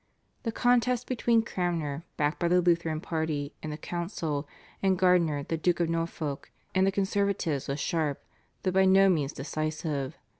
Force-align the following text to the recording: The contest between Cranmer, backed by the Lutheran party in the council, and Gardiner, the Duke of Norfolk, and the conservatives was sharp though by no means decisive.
The 0.41 0.51
contest 0.51 1.05
between 1.05 1.43
Cranmer, 1.43 2.03
backed 2.17 2.39
by 2.39 2.47
the 2.47 2.59
Lutheran 2.59 3.01
party 3.01 3.53
in 3.61 3.69
the 3.69 3.77
council, 3.77 4.47
and 4.81 4.97
Gardiner, 4.97 5.43
the 5.43 5.57
Duke 5.57 5.79
of 5.79 5.89
Norfolk, 5.91 6.49
and 6.73 6.87
the 6.87 6.91
conservatives 6.91 7.67
was 7.67 7.79
sharp 7.79 8.19
though 8.63 8.71
by 8.71 8.85
no 8.85 9.09
means 9.09 9.31
decisive. 9.31 10.17